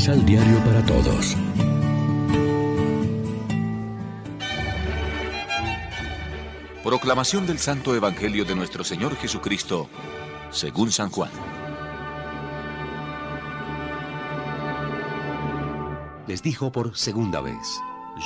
Misal 0.00 0.24
Diario 0.24 0.58
para 0.64 0.82
Todos. 0.86 1.36
Proclamación 6.82 7.46
del 7.46 7.58
Santo 7.58 7.94
Evangelio 7.94 8.46
de 8.46 8.54
nuestro 8.54 8.82
Señor 8.82 9.14
Jesucristo, 9.16 9.90
según 10.48 10.90
San 10.90 11.10
Juan. 11.10 11.30
Les 16.26 16.42
dijo 16.42 16.72
por 16.72 16.96
segunda 16.96 17.42
vez, 17.42 17.78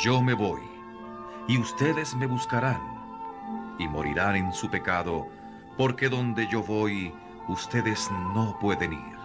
Yo 0.05 0.23
me 0.23 0.35
voy, 0.35 0.63
y 1.49 1.59
ustedes 1.59 2.15
me 2.15 2.29
buscarán, 2.29 2.81
y 3.81 3.89
morirán 3.89 4.37
en 4.37 4.53
su 4.53 4.71
pecado, 4.71 5.27
porque 5.77 6.09
donde 6.09 6.47
yo 6.47 6.63
voy, 6.63 7.13
ustedes 7.49 8.09
no 8.33 8.57
pueden 8.61 8.93
ir. 8.93 9.24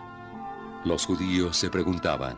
Los 0.86 1.06
judíos 1.06 1.58
se 1.58 1.70
preguntaban, 1.70 2.38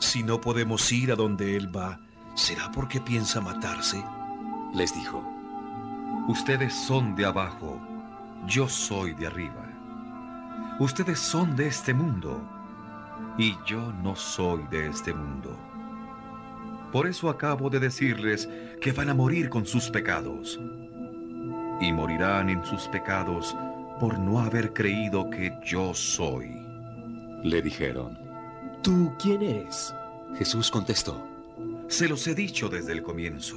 Si 0.00 0.22
no 0.22 0.40
podemos 0.40 0.90
ir 0.90 1.12
a 1.12 1.16
donde 1.16 1.56
Él 1.56 1.74
va, 1.74 2.00
¿será 2.34 2.70
porque 2.72 3.00
piensa 3.00 3.40
matarse? 3.40 4.04
Les 4.74 4.92
dijo, 4.94 5.22
Ustedes 6.26 6.74
son 6.74 7.14
de 7.14 7.26
abajo, 7.26 7.80
yo 8.46 8.68
soy 8.68 9.14
de 9.14 9.26
arriba. 9.26 9.66
Ustedes 10.80 11.20
son 11.20 11.54
de 11.54 11.68
este 11.68 11.94
mundo, 11.94 12.40
y 13.38 13.56
yo 13.66 13.92
no 14.02 14.16
soy 14.16 14.64
de 14.70 14.88
este 14.88 15.14
mundo. 15.14 15.56
Por 16.90 17.06
eso 17.06 17.28
acabo 17.28 17.70
de 17.70 17.78
decirles 17.78 18.48
que 18.80 18.92
van 18.92 19.10
a 19.10 19.14
morir 19.14 19.48
con 19.48 19.66
sus 19.66 19.90
pecados. 19.90 20.58
Y 21.80 21.92
morirán 21.92 22.48
en 22.48 22.64
sus 22.64 22.88
pecados 22.88 23.56
por 24.00 24.18
no 24.18 24.40
haber 24.40 24.72
creído 24.72 25.28
que 25.28 25.52
yo 25.64 25.92
soy. 25.94 26.63
Le 27.44 27.60
dijeron. 27.60 28.18
¿Tú 28.82 29.12
quién 29.18 29.42
eres? 29.42 29.94
Jesús 30.38 30.70
contestó. 30.70 31.28
Se 31.88 32.08
los 32.08 32.26
he 32.26 32.34
dicho 32.34 32.70
desde 32.70 32.92
el 32.92 33.02
comienzo. 33.02 33.56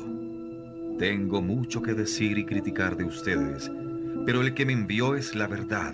Tengo 1.00 1.42
mucho 1.42 1.82
que 1.82 1.94
decir 1.94 2.38
y 2.38 2.46
criticar 2.46 2.98
de 2.98 3.06
ustedes, 3.06 3.72
pero 4.26 4.42
el 4.42 4.54
que 4.54 4.66
me 4.66 4.74
envió 4.74 5.16
es 5.16 5.36
la 5.36 5.48
verdad, 5.48 5.94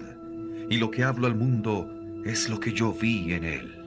y 0.69 0.77
lo 0.77 0.89
que 0.89 1.03
hablo 1.03 1.27
al 1.27 1.36
mundo 1.36 1.88
es 2.25 2.49
lo 2.49 2.59
que 2.59 2.73
yo 2.73 2.91
vi 2.94 3.31
en 3.31 3.44
él. 3.44 3.77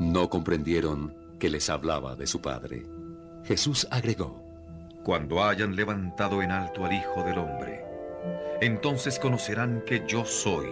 No 0.00 0.28
comprendieron 0.28 1.14
que 1.38 1.48
les 1.48 1.70
hablaba 1.70 2.16
de 2.16 2.26
su 2.26 2.40
Padre. 2.40 2.86
Jesús 3.44 3.86
agregó. 3.92 4.42
Cuando 5.04 5.44
hayan 5.44 5.76
levantado 5.76 6.42
en 6.42 6.50
alto 6.50 6.84
al 6.84 6.92
Hijo 6.92 7.22
del 7.22 7.38
Hombre, 7.38 7.84
entonces 8.60 9.20
conocerán 9.20 9.84
que 9.86 10.02
yo 10.08 10.24
soy, 10.24 10.66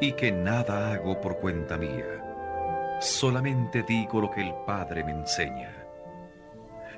y 0.00 0.12
que 0.12 0.32
nada 0.32 0.92
hago 0.92 1.20
por 1.20 1.38
cuenta 1.38 1.76
mía. 1.76 2.98
Solamente 3.00 3.84
digo 3.86 4.20
lo 4.20 4.30
que 4.30 4.40
el 4.42 4.54
Padre 4.66 5.04
me 5.04 5.12
enseña. 5.12 5.74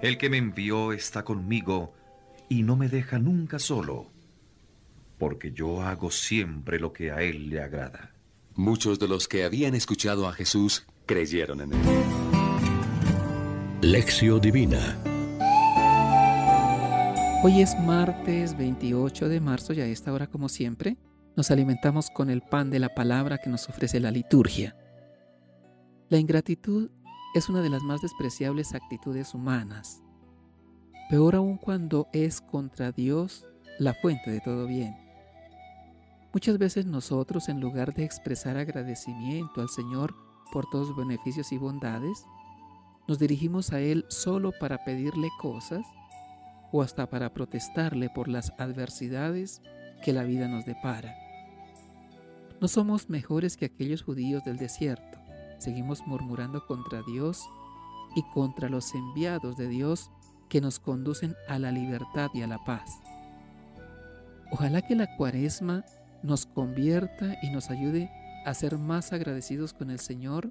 El 0.00 0.16
que 0.18 0.30
me 0.30 0.38
envió 0.38 0.92
está 0.92 1.24
conmigo 1.24 1.92
y 2.48 2.62
no 2.62 2.76
me 2.76 2.88
deja 2.88 3.18
nunca 3.18 3.58
solo, 3.58 4.06
porque 5.18 5.52
yo 5.52 5.82
hago 5.82 6.10
siempre 6.10 6.80
lo 6.80 6.92
que 6.92 7.10
a 7.10 7.22
Él 7.22 7.50
le 7.50 7.62
agrada. 7.62 8.12
Muchos 8.54 8.98
de 8.98 9.08
los 9.08 9.28
que 9.28 9.44
habían 9.44 9.74
escuchado 9.74 10.26
a 10.26 10.32
Jesús 10.32 10.86
creyeron 11.06 11.60
en 11.60 11.72
Él. 11.72 11.80
Lección 13.82 14.40
Divina 14.40 14.98
Hoy 17.42 17.62
es 17.62 17.74
martes 17.78 18.54
28 18.58 19.30
de 19.30 19.40
marzo 19.40 19.72
y 19.72 19.80
a 19.80 19.86
esta 19.86 20.12
hora, 20.12 20.26
como 20.26 20.50
siempre, 20.50 20.98
nos 21.40 21.50
alimentamos 21.50 22.10
con 22.10 22.28
el 22.28 22.42
pan 22.42 22.68
de 22.68 22.78
la 22.78 22.94
palabra 22.94 23.38
que 23.38 23.48
nos 23.48 23.66
ofrece 23.66 23.98
la 23.98 24.10
liturgia. 24.10 24.76
La 26.10 26.18
ingratitud 26.18 26.90
es 27.34 27.48
una 27.48 27.62
de 27.62 27.70
las 27.70 27.82
más 27.82 28.02
despreciables 28.02 28.74
actitudes 28.74 29.32
humanas, 29.32 30.02
peor 31.08 31.36
aún 31.36 31.56
cuando 31.56 32.08
es 32.12 32.42
contra 32.42 32.92
Dios 32.92 33.46
la 33.78 33.94
fuente 33.94 34.30
de 34.30 34.40
todo 34.42 34.66
bien. 34.66 34.94
Muchas 36.34 36.58
veces 36.58 36.84
nosotros, 36.84 37.48
en 37.48 37.58
lugar 37.58 37.94
de 37.94 38.04
expresar 38.04 38.58
agradecimiento 38.58 39.62
al 39.62 39.70
Señor 39.70 40.14
por 40.52 40.68
todos 40.68 40.88
sus 40.88 40.96
beneficios 40.98 41.52
y 41.52 41.56
bondades, 41.56 42.22
nos 43.08 43.18
dirigimos 43.18 43.72
a 43.72 43.80
Él 43.80 44.04
solo 44.10 44.52
para 44.60 44.84
pedirle 44.84 45.30
cosas 45.40 45.86
o 46.70 46.82
hasta 46.82 47.08
para 47.08 47.32
protestarle 47.32 48.10
por 48.10 48.28
las 48.28 48.52
adversidades 48.58 49.62
que 50.04 50.12
la 50.12 50.24
vida 50.24 50.46
nos 50.46 50.66
depara. 50.66 51.29
No 52.60 52.68
somos 52.68 53.08
mejores 53.08 53.56
que 53.56 53.64
aquellos 53.64 54.02
judíos 54.02 54.44
del 54.44 54.58
desierto. 54.58 55.18
Seguimos 55.58 56.06
murmurando 56.06 56.66
contra 56.66 57.02
Dios 57.02 57.48
y 58.14 58.22
contra 58.34 58.68
los 58.68 58.94
enviados 58.94 59.56
de 59.56 59.66
Dios 59.68 60.10
que 60.50 60.60
nos 60.60 60.78
conducen 60.78 61.36
a 61.48 61.58
la 61.58 61.72
libertad 61.72 62.28
y 62.34 62.42
a 62.42 62.46
la 62.46 62.62
paz. 62.64 63.00
Ojalá 64.50 64.82
que 64.82 64.94
la 64.94 65.16
cuaresma 65.16 65.84
nos 66.22 66.44
convierta 66.44 67.38
y 67.42 67.50
nos 67.50 67.70
ayude 67.70 68.10
a 68.44 68.52
ser 68.52 68.76
más 68.76 69.12
agradecidos 69.12 69.72
con 69.72 69.90
el 69.90 70.00
Señor 70.00 70.50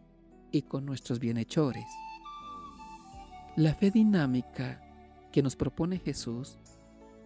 y 0.51 0.63
con 0.63 0.85
nuestros 0.85 1.19
bienhechores. 1.19 1.85
La 3.55 3.75
fe 3.75 3.91
dinámica 3.91 4.81
que 5.31 5.43
nos 5.43 5.55
propone 5.55 5.99
Jesús, 5.99 6.57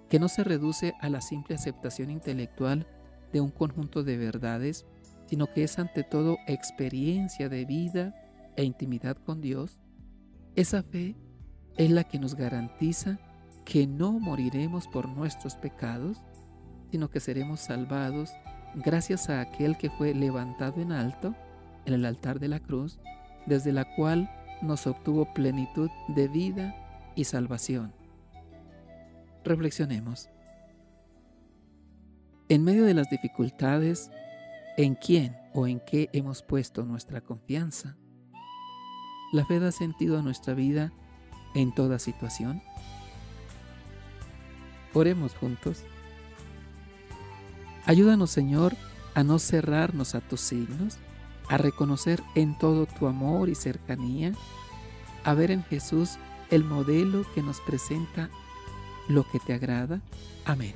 que 0.10 0.20
no 0.20 0.28
se 0.28 0.44
reduce 0.44 0.94
a 1.00 1.08
la 1.10 1.22
simple 1.22 1.56
aceptación 1.56 2.10
intelectual 2.10 2.88
de 3.34 3.42
un 3.42 3.50
conjunto 3.50 4.04
de 4.04 4.18
verdades, 4.18 4.86
sino 5.26 5.52
que 5.52 5.64
es 5.64 5.80
ante 5.80 6.04
todo 6.04 6.38
experiencia 6.48 7.50
de 7.50 7.66
vida 7.66 8.16
e 8.56 8.64
intimidad 8.64 9.18
con 9.18 9.42
Dios, 9.42 9.80
esa 10.56 10.84
fe 10.84 11.16
es 11.78 11.90
la 11.90 12.04
que 12.04 12.20
nos 12.20 12.36
garantiza 12.36 13.20
que 13.66 13.88
no 13.88 14.12
moriremos 14.12 14.88
por 14.88 15.10
nuestros 15.10 15.56
pecados, 15.56 16.22
sino 16.92 17.10
que 17.10 17.20
seremos 17.20 17.60
salvados 17.60 18.32
gracias 18.76 19.30
a 19.30 19.42
aquel 19.42 19.78
que 19.78 19.90
fue 19.90 20.14
levantado 20.14 20.82
en 20.82 20.92
alto 20.92 21.36
en 21.86 21.94
el 21.94 22.06
altar 22.06 22.40
de 22.40 22.48
la 22.48 22.60
cruz, 22.60 23.00
desde 23.46 23.74
la 23.74 23.96
cual 23.96 24.30
nos 24.62 24.88
obtuvo 24.88 25.34
plenitud 25.34 25.90
de 26.10 26.28
vida 26.28 26.76
y 27.16 27.26
salvación. 27.26 27.94
Reflexionemos. 29.44 30.30
En 32.54 32.64
medio 32.64 32.86
de 32.86 32.94
las 32.94 33.10
dificultades, 33.10 34.12
¿en 34.78 34.94
quién 34.94 35.36
o 35.56 35.66
en 35.66 35.80
qué 35.80 36.12
hemos 36.14 36.44
puesto 36.44 36.84
nuestra 36.84 37.20
confianza? 37.20 37.98
¿La 39.32 39.44
fe 39.44 39.60
da 39.60 39.72
sentido 39.72 40.20
a 40.20 40.22
nuestra 40.22 40.54
vida 40.54 40.94
en 41.56 41.74
toda 41.74 41.98
situación? 41.98 42.62
Oremos 44.94 45.34
juntos. 45.34 45.82
Ayúdanos, 47.88 48.30
Señor, 48.30 48.76
a 49.16 49.24
no 49.24 49.40
cerrarnos 49.40 50.14
a 50.14 50.22
tus 50.22 50.42
signos, 50.42 51.00
a 51.50 51.58
reconocer 51.58 52.22
en 52.36 52.56
todo 52.60 52.86
tu 52.86 53.08
amor 53.08 53.50
y 53.50 53.56
cercanía, 53.56 54.32
a 55.24 55.34
ver 55.34 55.50
en 55.50 55.64
Jesús 55.64 56.20
el 56.52 56.64
modelo 56.64 57.26
que 57.34 57.42
nos 57.42 57.60
presenta 57.62 58.30
lo 59.08 59.28
que 59.28 59.40
te 59.40 59.56
agrada. 59.56 60.02
Amén. 60.46 60.76